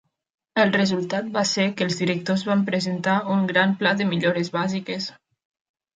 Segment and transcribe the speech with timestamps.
[0.61, 5.11] El resultat va ser que els directors van presentar un gran pla de millores bàsiques.